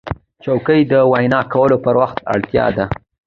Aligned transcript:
چوکۍ 0.43 0.81
د 0.91 0.93
وینا 1.11 1.41
کولو 1.53 1.77
پر 1.85 1.95
وخت 2.01 2.17
اړتیا 2.33 2.65
ده. 2.77 2.85